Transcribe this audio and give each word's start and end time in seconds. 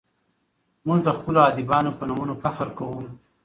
موږ 0.85 0.99
د 1.05 1.09
خپلو 1.17 1.39
ادیبانو 1.51 1.95
په 1.97 2.03
نومونو 2.09 2.33
فخر 2.43 2.67
کوو. 2.77 2.99